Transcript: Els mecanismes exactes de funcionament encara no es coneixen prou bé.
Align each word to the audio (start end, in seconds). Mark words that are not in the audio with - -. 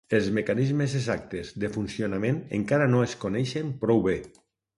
Els 0.17 0.27
mecanismes 0.35 0.95
exactes 0.99 1.51
de 1.63 1.69
funcionament 1.75 2.41
encara 2.61 2.89
no 2.95 3.05
es 3.11 3.15
coneixen 3.27 3.71
prou 3.87 4.03
bé. 4.11 4.19